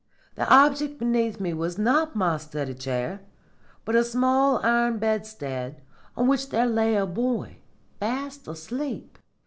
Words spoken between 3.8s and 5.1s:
but a small iron